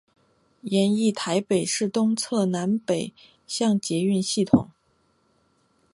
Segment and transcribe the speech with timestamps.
[0.63, 3.13] 研议台北市东侧南北
[3.45, 4.71] 向捷运系统。